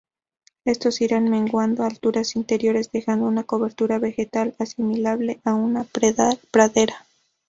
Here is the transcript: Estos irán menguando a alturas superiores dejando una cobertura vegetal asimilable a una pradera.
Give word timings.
Estos 0.65 0.99
irán 1.01 1.29
menguando 1.29 1.83
a 1.83 1.85
alturas 1.85 2.29
superiores 2.29 2.91
dejando 2.91 3.27
una 3.27 3.43
cobertura 3.43 3.99
vegetal 3.99 4.55
asimilable 4.57 5.39
a 5.45 5.53
una 5.53 5.83
pradera. 5.93 7.05